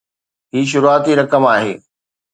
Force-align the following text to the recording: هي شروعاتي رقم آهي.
هي 0.53 0.61
شروعاتي 0.71 1.11
رقم 1.21 1.43
آهي. 1.55 1.73